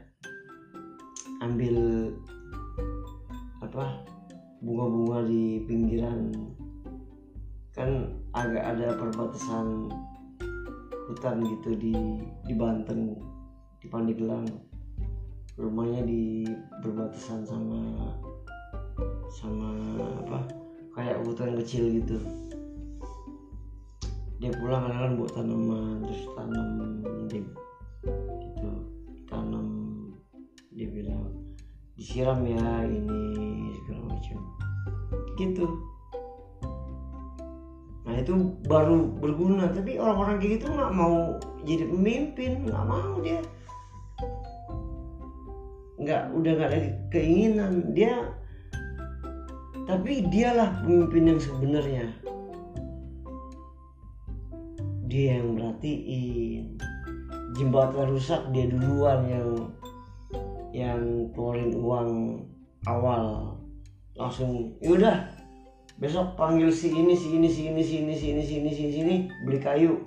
ambil 1.39 1.75
apa 3.63 4.05
bunga-bunga 4.59 5.23
di 5.23 5.63
pinggiran. 5.65 6.29
Kan 7.73 8.21
agak 8.35 8.75
ada 8.75 9.01
perbatasan 9.01 9.87
hutan 11.09 11.41
gitu 11.47 11.79
di 11.79 11.95
di 12.45 12.53
Banten 12.53 13.17
di 13.79 13.87
Pandeglang. 13.87 14.45
Rumahnya 15.53 16.01
di 16.05 16.49
berbatasan 16.81 17.45
sama 17.45 17.81
sama 19.33 19.71
apa 20.23 20.39
kayak 20.93 21.21
hutan 21.25 21.57
kecil 21.57 21.89
gitu. 21.89 22.17
Dia 24.37 24.51
pulang 24.59 24.91
kadang 24.91 25.15
buat 25.15 25.31
tanaman 25.31 26.03
terus 26.03 26.23
tanam 26.35 26.67
di 27.31 27.39
gitu 28.43 28.71
tanam 29.31 29.67
dia 30.75 30.91
bilang 30.91 31.31
disiram 31.95 32.43
ya 32.43 32.83
ini 32.83 33.71
segala 33.81 34.13
macam. 34.13 34.37
Gitu. 35.39 35.65
Nah 38.03 38.19
itu 38.19 38.33
baru 38.67 39.15
berguna 39.17 39.71
tapi 39.71 39.95
orang-orang 39.95 40.43
kayak 40.43 40.59
gitu 40.59 40.65
nggak 40.75 40.93
mau 40.93 41.39
jadi 41.63 41.83
pemimpin 41.87 42.51
nggak 42.67 42.85
mau 42.85 43.17
dia. 43.23 43.39
Nggak 46.03 46.21
udah 46.35 46.51
nggak 46.51 46.69
ada 46.69 46.79
keinginan. 47.09 47.95
Dia 47.95 48.42
tapi 49.83 50.23
dialah 50.31 50.83
pemimpin 50.83 51.35
yang 51.35 51.41
sebenarnya. 51.41 52.05
Dia 55.11 55.39
yang 55.39 55.59
merhatiin. 55.59 56.79
Jembatan 57.53 58.09
rusak 58.09 58.41
dia 58.49 58.65
duluan 58.65 59.29
yang 59.29 59.49
yang 60.73 61.29
keluarin 61.37 61.77
uang 61.77 62.09
awal. 62.89 63.55
Langsung 64.17 64.73
yaudah 64.81 65.29
besok 66.01 66.33
panggil 66.33 66.73
si 66.73 66.89
ini 66.89 67.13
si 67.13 67.37
ini 67.37 67.49
si 67.51 67.69
ini 67.69 67.83
si 67.85 68.01
ini 68.01 68.13
si 68.17 68.25
ini 68.33 68.41
si 68.41 68.55
ini 68.57 68.71
si 68.73 68.81
ini, 68.87 68.89
si 68.89 68.99
ini 69.05 69.15
beli 69.45 69.61
kayu. 69.61 70.01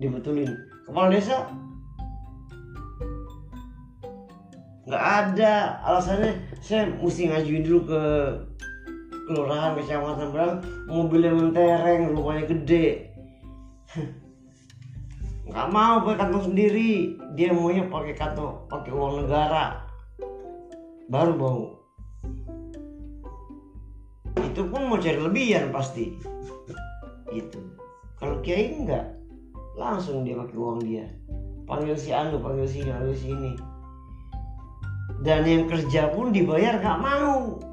Dibetulin. 0.00 0.48
Kepala 0.88 1.12
desa? 1.12 1.46
Nggak 4.88 5.04
ada. 5.04 5.54
Alasannya 5.86 6.32
saya 6.58 6.88
mesti 6.88 7.30
ngajuin 7.30 7.62
dulu 7.62 7.80
ke 7.86 8.02
kelurahan 9.28 9.78
kecamatan 9.78 10.28
berapa 10.34 10.54
mobilnya 10.90 11.32
mentereng 11.34 12.14
rumahnya 12.14 12.44
gede. 12.50 12.86
Nggak 15.48 15.68
mau 15.68 16.02
pakai 16.06 16.18
kantong 16.22 16.44
sendiri. 16.52 17.18
Dia 17.36 17.52
maunya 17.52 17.86
pakai 17.86 18.14
kantong 18.16 18.66
pakai 18.70 18.90
uang 18.92 19.26
negara. 19.26 19.84
Baru 21.10 21.32
mau 21.36 21.82
itu 24.52 24.68
pun 24.68 24.84
mau 24.84 25.00
cari 25.00 25.16
lebihan 25.16 25.72
pasti. 25.72 26.12
Gitu. 27.32 27.60
Kalau 28.20 28.44
kiai 28.44 28.76
enggak 28.76 29.16
langsung 29.80 30.28
dia 30.28 30.36
pakai 30.36 30.56
uang 30.60 30.84
dia. 30.84 31.08
Panggil 31.64 31.96
si 31.96 32.12
anu 32.12 32.36
panggil 32.36 32.68
si 32.68 32.84
panggil 32.84 33.16
si 33.16 33.32
ini. 33.32 33.52
Dan 35.24 35.48
yang 35.48 35.64
kerja 35.70 36.12
pun 36.12 36.36
dibayar 36.36 36.76
nggak 36.82 37.00
mau 37.00 37.71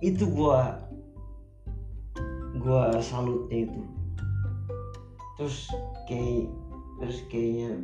itu 0.00 0.24
gua 0.32 0.80
gua 2.56 2.96
salutnya 3.04 3.68
itu. 3.68 3.82
Terus 5.36 5.68
kayak 6.08 6.48
terus 7.00 7.18
kayaknya 7.32 7.80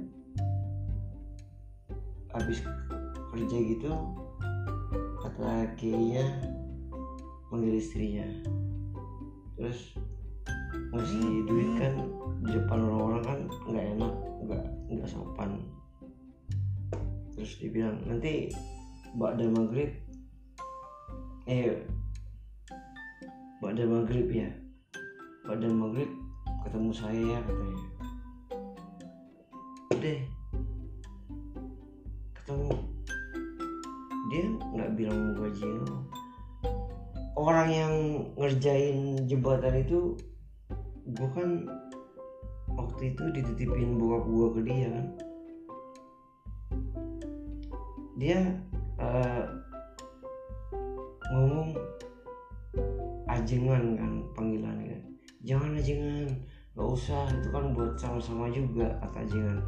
habis 2.33 2.61
kerja 3.33 3.57
gitu 3.57 3.93
kata 5.25 5.73
kayaknya 5.77 6.25
manggil 7.53 7.77
istrinya. 7.77 8.25
Terus 9.57 9.97
ngasih 10.93 11.45
duit 11.49 11.71
kan 11.81 11.95
di 12.45 12.51
depan 12.57 12.79
orang-orang 12.81 13.23
kan 13.25 13.39
nggak 13.69 13.87
enak 13.97 14.13
nggak 14.45 14.65
nggak 14.93 15.09
sopan. 15.09 15.61
Terus 17.37 17.61
dibilang 17.61 18.01
nanti 18.09 18.53
mbak 19.17 19.37
dan 19.37 19.53
maghrib. 19.53 19.93
Eh 21.47 21.96
pada 23.63 23.83
maghrib 23.87 24.29
ya. 24.29 24.51
Pada 25.47 25.67
maghrib 25.71 26.11
ketemu 26.65 26.91
saya 26.91 27.37
katanya. 27.47 27.87
Deh 29.97 30.21
ketemu. 32.37 32.71
Dia 34.27 34.45
nggak 34.75 34.91
bilang 34.99 35.19
mau 35.19 35.35
gaji 35.47 35.71
orang 37.37 37.69
yang 37.69 37.95
ngerjain 38.35 39.23
jembatan 39.29 39.85
itu 39.85 40.17
gue 41.07 41.29
kan 41.37 41.69
waktu 42.75 43.15
itu 43.15 43.25
dititipin 43.31 44.01
bokap 44.01 44.25
gue 44.27 44.49
ke 44.51 44.61
dia 44.67 44.89
kan. 44.91 45.07
Dia 48.17 48.41
uh, 48.99 49.45
ngomong 51.31 51.77
ajengan 53.43 53.83
kan 54.01 54.13
panggilannya 54.33 54.97
kan. 54.97 55.03
Jangan 55.47 55.71
ajengan 55.79 56.27
gak 56.75 56.89
usah. 56.89 57.25
Itu 57.31 57.49
kan 57.53 57.65
buat 57.77 57.93
sama-sama 58.01 58.49
juga 58.51 58.97
kata 59.05 59.25
ajengan. 59.29 59.59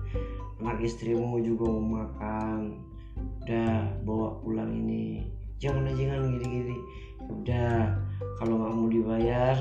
Anak 0.64 0.83
istrimu 0.83 1.38
juga 1.44 1.64
mau 1.68 2.02
makan. 2.02 2.83
Udah 3.44 3.87
bawa 4.02 4.40
pulang 4.42 4.72
ini. 4.72 5.28
Jangan 5.59 5.90
ajengan 5.90 6.31
gini-gini. 6.31 6.78
Udah 7.28 7.94
kalau 8.38 8.62
nggak 8.62 8.74
mau 8.74 8.88
dibayar 8.88 9.57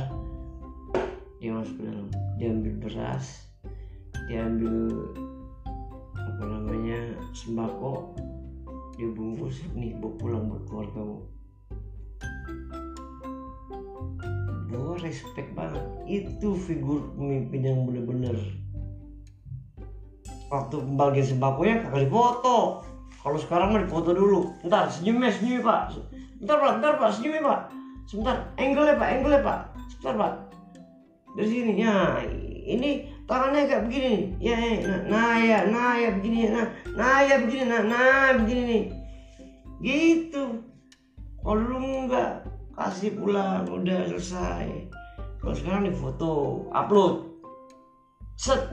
dia 1.38 1.54
masuk 1.54 1.78
ke 1.78 1.84
dalam. 1.86 2.08
Dia 2.38 2.48
ambil 2.54 2.74
beras 2.82 3.26
dia 4.28 4.44
ambil 4.44 4.92
apa 6.18 6.44
namanya 6.44 7.00
sembako 7.34 8.18
dia 8.98 9.10
bungkus. 9.14 9.62
Nih 9.74 9.94
bawa 9.98 10.14
pulang 10.18 10.44
buat 10.50 10.64
keluargamu 10.70 11.37
gue 14.78 14.96
respect 15.02 15.50
banget. 15.58 15.82
Itu 16.06 16.54
figur 16.54 17.10
pemimpin 17.18 17.62
yang 17.66 17.84
bener-bener 17.90 18.38
waktu 20.48 20.80
pembagian 20.80 21.28
sembakonya 21.28 21.76
kagak 21.88 22.08
foto 22.08 22.58
kalau 23.20 23.38
sekarang 23.40 23.76
mah 23.76 23.84
foto 23.92 24.16
dulu. 24.16 24.56
Ntar 24.64 24.88
senyumnya 24.88 25.34
senyum 25.36 25.60
pak. 25.60 26.00
Ntar 26.40 26.58
pak 26.64 26.74
ntar 26.80 26.94
pak 26.96 27.12
senyum 27.12 27.44
pak. 27.44 27.62
Sebentar 28.08 28.56
angle 28.56 28.96
pak 28.96 29.10
angle 29.20 29.38
pak. 29.44 29.60
Sebentar 29.92 30.16
pak. 30.16 30.34
Dari 31.36 31.48
sini 31.52 31.74
ya 31.84 32.24
ini 32.68 33.12
tangannya 33.28 33.68
kayak 33.68 33.84
begini 33.86 34.40
ya, 34.40 34.56
ya 34.56 34.80
nah, 34.88 35.00
nah 35.12 35.36
ya 35.38 35.60
nah 35.68 35.92
ya 36.00 36.10
begini 36.16 36.38
ya. 36.48 36.50
Nah 36.56 36.66
nah 36.96 37.18
ya 37.20 37.36
begini 37.44 37.64
nah 37.68 37.82
nah 37.84 38.28
begini 38.40 38.62
nih. 38.64 38.84
Gitu. 39.84 40.44
Kalau 41.44 41.64
lu 41.68 42.08
nggak 42.08 42.47
kasih 42.78 43.18
pulang 43.18 43.66
udah 43.66 44.06
selesai. 44.06 44.70
Kalau 45.42 45.56
sekarang 45.58 45.90
di 45.90 45.94
foto 45.98 46.62
upload. 46.70 47.26
Set 48.38 48.70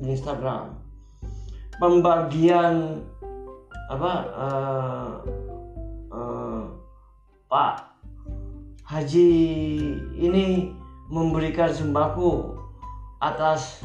di 0.00 0.16
Instagram. 0.16 0.72
Pembagian 1.76 3.04
apa 3.92 4.12
uh, 4.32 5.10
uh, 6.08 6.64
Pak 7.44 7.92
Haji 8.88 9.32
ini 10.16 10.72
memberikan 11.12 11.68
sembako 11.68 12.56
atas 13.20 13.84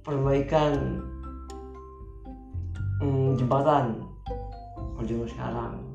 perbaikan 0.00 1.04
hmm, 3.04 3.36
jembatan. 3.36 4.08
Kalau 4.96 5.28
sekarang 5.28 5.89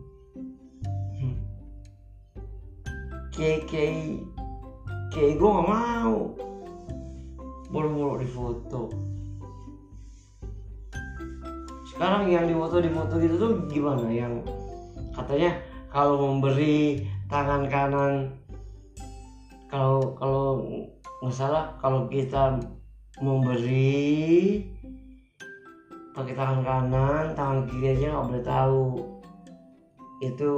kayak 3.36 3.68
kayak 3.68 4.24
kayak 5.12 5.36
gue 5.36 5.50
gak 5.52 5.68
mau. 5.68 6.16
Buru-buru 7.68 8.24
di 8.24 8.30
foto. 8.32 8.82
Sekarang 11.92 12.32
yang 12.32 12.48
di 12.48 12.56
foto 12.56 12.80
di 12.80 12.92
foto 12.92 13.20
gitu 13.20 13.36
tuh 13.36 13.52
gimana? 13.68 14.08
Yang 14.08 14.48
katanya 15.12 15.60
kalau 15.92 16.20
memberi 16.20 17.04
tangan 17.28 17.68
kanan 17.68 18.14
kalau 19.72 20.16
kalau 20.16 20.64
nggak 21.24 21.36
salah 21.36 21.76
kalau 21.80 22.08
kita 22.12 22.60
memberi 23.20 24.60
pakai 26.16 26.36
tangan 26.36 26.62
kanan 26.64 27.24
tangan 27.36 27.60
kiri 27.68 27.96
aja 27.96 28.16
nggak 28.16 28.28
boleh 28.28 28.44
tahu. 28.44 28.84
Itu 30.24 30.52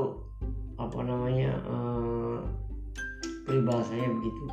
apa 0.77 0.99
namanya 1.01 1.57
uh, 1.65 2.56
peribahasanya 3.47 4.11
begitu. 4.11 4.43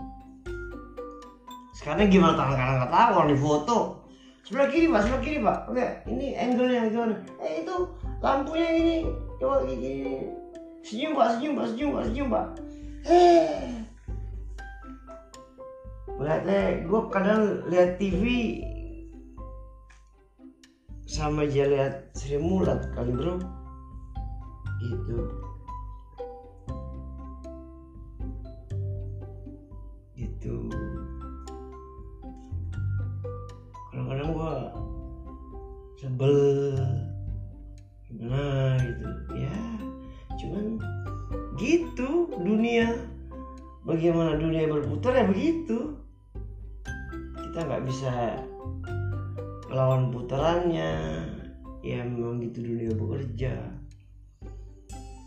Sekarang 1.75 2.07
gimana 2.07 2.39
tangan 2.39 2.55
kanan 2.55 2.75
nggak 2.79 2.93
tahu 2.95 3.11
kalau 3.11 3.29
di 3.29 3.39
foto. 3.43 3.79
Sebelah 4.47 4.69
kiri 4.71 4.87
pak. 4.87 5.01
Sebelah 5.03 5.23
kiri 5.27 5.39
pak. 5.43 5.59
Oke 5.67 5.87
ini 6.07 6.27
angle-nya 6.39 6.89
gimana? 6.89 7.15
Eh 7.43 7.67
itu 7.67 7.77
lampunya 8.23 8.69
ini. 8.79 8.97
Coba 9.43 9.67
gini. 9.67 10.23
Senyum 10.87 11.13
pak. 11.19 11.29
Senyum 11.37 11.53
pak. 11.59 11.67
Senyum 11.75 11.91
pak. 11.91 12.05
Senyum 12.07 12.29
pak. 12.31 12.47
Eh. 13.11 13.69
Lihat 16.15 16.41
deh 16.47 16.67
gue 16.87 17.01
kadang 17.11 17.43
lihat 17.67 17.99
TV 17.99 18.23
sama 21.11 21.45
aja 21.45 21.67
lihat 21.67 21.95
Sri 22.15 22.39
Mulat 22.39 22.95
kali 22.95 23.11
bro. 23.11 23.43
Gitu 24.79 25.44
kadang-kadang 34.05 34.37
gua 34.37 34.55
sebel 35.97 36.37
gimana 38.05 38.77
gitu. 38.85 39.07
Ya 39.33 39.57
cuman 40.37 40.65
gitu 41.57 42.29
dunia. 42.37 43.01
Bagaimana 43.85 44.37
dunia 44.37 44.69
berputar 44.69 45.17
ya 45.17 45.25
begitu. 45.25 45.97
Kita 47.33 47.59
nggak 47.65 47.85
bisa 47.89 48.13
lawan 49.73 50.13
putarannya. 50.13 50.93
Ya 51.81 52.05
memang 52.05 52.45
gitu 52.45 52.61
dunia 52.61 52.93
bekerja. 52.93 53.57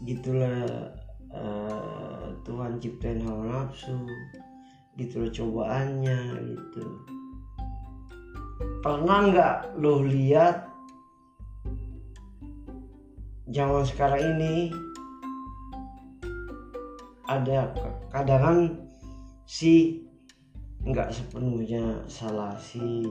Gitulah 0.05 0.93
uh, 1.33 2.29
Tuhan 2.45 2.77
ciptain 2.77 3.25
hawa 3.25 3.65
nafsu. 3.65 4.05
Gitu 4.97 5.21
loh 5.21 5.29
cobaannya 5.33 6.17
gitu 6.53 7.16
pernah 8.81 9.19
nggak 9.29 9.55
lo 9.81 10.01
lihat 10.05 10.67
zaman 13.47 13.83
sekarang 13.87 14.37
ini 14.37 14.69
ada 17.27 17.71
kadang 18.09 18.87
si 19.43 20.03
nggak 20.87 21.11
sepenuhnya 21.11 22.07
salah 22.07 22.55
si 22.55 23.03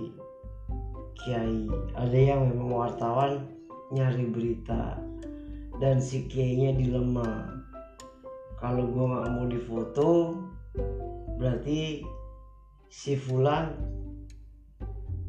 kiai. 1.21 1.69
Ada 1.93 2.17
yang 2.17 2.49
memang 2.49 2.71
wartawan 2.73 3.33
nyari 3.93 4.25
berita 4.31 4.97
dan 5.83 6.01
si 6.01 6.25
kiainya 6.25 6.73
dilema. 6.77 7.53
Kalau 8.57 8.89
gue 8.89 9.05
nggak 9.05 9.29
mau 9.37 9.47
difoto 9.51 10.13
berarti 11.37 12.01
si 12.89 13.13
Fulan 13.13 13.77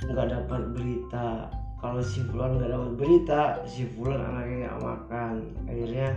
nggak 0.06 0.28
dapat 0.30 0.62
berita. 0.78 1.50
Kalau 1.78 2.02
si 2.02 2.26
Fulan 2.26 2.58
nggak 2.58 2.74
dapat 2.74 2.92
berita 2.98 3.42
si 3.66 3.86
Fulan 3.86 4.22
anaknya 4.22 4.70
nggak 4.70 4.82
makan. 4.82 5.34
Akhirnya 5.66 6.10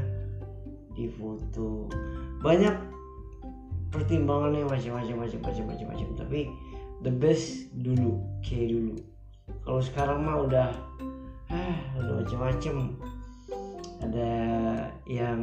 difoto. 0.92 1.88
Banyak 2.44 2.76
pertimbangannya 3.90 4.64
macam-macam 4.68 5.26
macam-macam 5.26 5.64
macam-macam 5.66 6.08
tapi 6.14 6.40
the 7.02 7.12
best 7.12 7.72
dulu 7.80 8.20
kayak 8.44 8.70
dulu. 8.72 8.94
Kalau 9.66 9.80
sekarang 9.82 10.18
mah 10.24 10.36
udah 10.44 10.68
ah 11.50 11.76
udah 11.98 12.14
macam-macam. 12.22 12.76
Ada 14.00 14.32
yang 15.04 15.40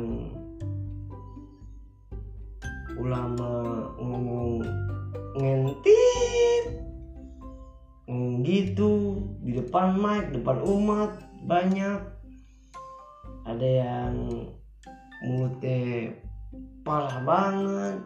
ulama 2.97 3.85
ngomong 4.01 4.65
ngentit 5.37 6.86
gitu. 8.43 9.21
Di 9.43 9.59
depan 9.59 9.99
mic 9.99 10.31
depan 10.31 10.63
umat 10.63 11.11
banyak. 11.43 11.99
Ada 13.47 13.67
yang 13.67 14.15
mulutnya 15.27 16.15
parah 16.87 17.19
banget. 17.23 17.99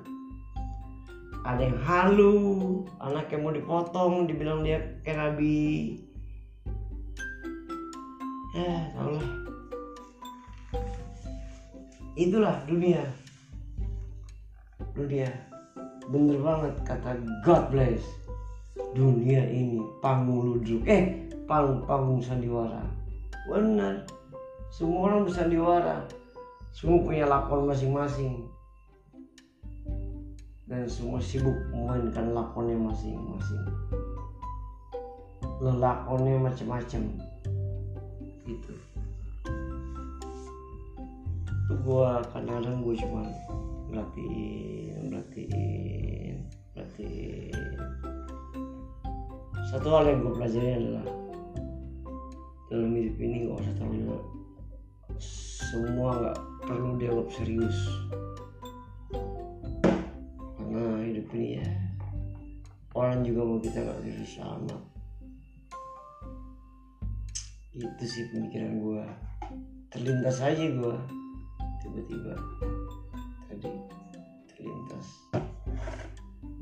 Ada 1.42 1.62
yang 1.74 1.80
halu 1.82 2.38
anak 3.02 3.34
yang 3.34 3.42
mau 3.42 3.54
dipotong 3.54 4.30
dibilang 4.30 4.62
dia 4.62 5.02
kayak 5.02 5.18
nabi. 5.18 5.98
Ya 8.52 8.94
tau 8.94 9.16
lah 9.16 9.30
itulah 12.22 12.62
dunia. 12.70 13.02
Dunia. 14.94 15.30
Bener 16.12 16.38
banget 16.44 16.76
kata 16.84 17.18
God 17.42 17.64
bless 17.72 18.04
dunia 18.92 19.44
ini 19.48 19.80
panggung 20.04 20.52
ludruk 20.52 20.84
eh 20.88 21.28
panggung 21.48 21.84
panggung 21.88 22.20
sandiwara. 22.20 22.84
Bener 23.48 24.04
semua 24.72 25.12
orang 25.12 25.28
bersandiwara 25.28 26.08
semua 26.72 27.04
punya 27.04 27.28
lakon 27.28 27.68
masing-masing. 27.68 28.48
Dan 30.72 30.88
semua 30.88 31.20
sibuk 31.20 31.54
memainkan 31.76 32.32
lakonnya 32.32 32.80
masing-masing. 32.80 33.60
Lelakonnya 35.60 36.48
macam-macam. 36.48 37.04
Gitu. 38.48 38.74
Itu 41.68 41.74
gua 41.84 42.24
kadang-kadang 42.32 42.88
gua 42.88 42.96
cuma 42.96 43.24
berartiin 43.92 45.12
berartiin 45.12 46.36
berartiin 46.72 47.60
satu 49.72 49.88
hal 49.88 50.04
yang 50.04 50.20
gue 50.28 50.36
pelajari 50.36 50.72
adalah 50.76 51.08
dalam 52.68 52.92
hidup 52.92 53.16
ini 53.24 53.48
gak 53.48 53.60
usah 53.64 53.76
terlalu 53.80 54.20
semua 55.72 56.10
nggak 56.20 56.38
perlu 56.68 57.00
dianggap 57.00 57.28
serius. 57.32 57.78
Karena 60.60 60.84
hidup 61.08 61.28
ini 61.40 61.64
ya 61.64 61.68
orang 63.00 63.24
juga 63.24 63.48
mau 63.48 63.60
kita 63.64 63.80
nggak 63.80 64.02
serius 64.04 64.36
amat 64.44 64.82
itu 67.72 68.04
sih 68.04 68.28
pemikiran 68.36 68.84
gue 68.84 69.04
terlintas 69.88 70.44
aja 70.44 70.60
gue 70.60 70.98
tiba-tiba 71.80 72.36
tadi 73.48 73.72
terlintas. 74.52 75.08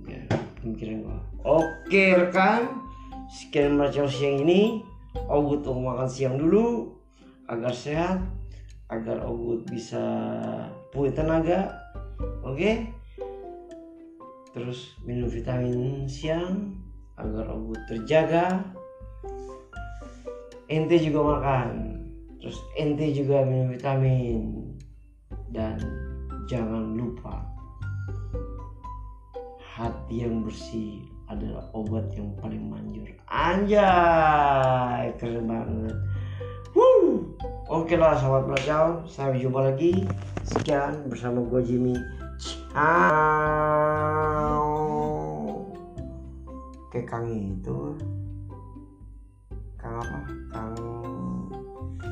Ya 0.06 0.22
pemikiran 0.62 1.02
gue 1.02 1.18
oke 1.42 2.04
rekan 2.14 2.89
sekian 3.30 3.78
macam 3.78 4.10
siang 4.10 4.44
ini. 4.44 4.82
Ogut 5.30 5.66
mau 5.66 5.94
makan 5.94 6.10
siang 6.10 6.38
dulu 6.38 6.94
agar 7.50 7.74
sehat 7.74 8.22
agar 8.90 9.26
Ogut 9.26 9.66
bisa 9.70 10.02
pulih 10.94 11.14
tenaga 11.14 11.74
oke? 12.46 12.90
Terus 14.54 14.98
minum 15.06 15.30
vitamin 15.30 16.10
siang 16.10 16.78
agar 17.18 17.54
Ogut 17.54 17.78
terjaga. 17.86 18.66
Ente 20.70 21.02
juga 21.02 21.38
makan. 21.38 21.70
Terus 22.38 22.58
ente 22.78 23.10
juga 23.14 23.46
minum 23.46 23.74
vitamin. 23.74 24.74
Dan 25.50 25.82
jangan 26.46 26.94
lupa 26.94 27.42
hati 29.58 30.22
yang 30.22 30.46
bersih 30.46 31.19
adalah 31.30 31.62
obat 31.78 32.10
yang 32.18 32.34
paling 32.42 32.66
manjur. 32.66 33.06
Anjay 33.30 35.14
keren 35.22 35.46
banget. 35.46 35.94
Woo. 36.74 37.38
oke 37.70 37.94
lah 37.94 38.18
sahabat 38.18 38.50
belajar. 38.50 39.06
Sampai 39.06 39.40
jumpa 39.46 39.70
lagi. 39.70 40.10
Sekian 40.42 41.06
bersama 41.06 41.46
gue 41.46 41.62
Jimmy. 41.62 41.94
Ciao. 42.42 42.90
Kayak 46.90 47.06
kang 47.06 47.30
itu. 47.30 47.94
Kang 49.78 50.02
apa? 50.02 50.20
Kang 50.50 50.74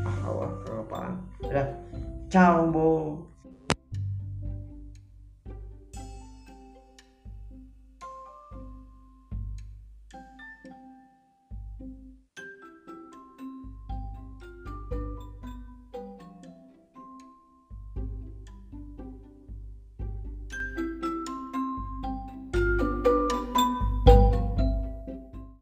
ah 0.06 0.54
kang 0.62 0.78
apaan? 0.86 1.14
Udah. 1.42 1.68
Ciao 2.30 2.70
bo 2.70 3.27